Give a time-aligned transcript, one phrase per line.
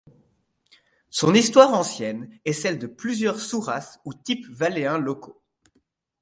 [1.11, 5.43] Son histoire ancienne est celle de plusieurs sous-races ou types valléens locaux.